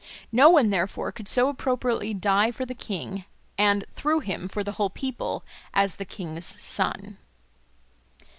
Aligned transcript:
No 0.31 0.49
one, 0.49 0.71
therefore, 0.71 1.11
could 1.11 1.27
so 1.27 1.47
appropriately 1.47 2.11
die 2.11 2.49
for 2.49 2.65
the 2.65 2.73
king 2.73 3.23
and, 3.55 3.85
through 3.93 4.21
him, 4.21 4.47
for 4.47 4.63
the 4.63 4.71
whole 4.71 4.89
people, 4.89 5.43
as 5.75 5.97
the 5.97 6.05
king's 6.05 6.59
son. 6.59 7.19